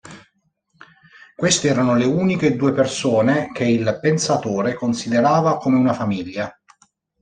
Queste 1.35 1.67
erano 1.67 1.93
le 1.95 2.05
uniche 2.05 2.55
due 2.55 2.73
persone 2.73 3.51
che 3.51 3.65
il 3.65 3.99
Pensatore 4.01 4.73
considerava 4.73 5.57
come 5.59 5.77
una 5.77 5.93
famiglia. 5.93 6.51